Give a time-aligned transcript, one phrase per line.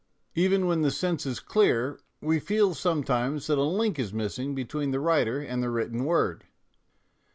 [0.33, 4.89] Even when the sense is clear, we feel sometimes that a link is missing between
[4.89, 6.45] the writer and the written word.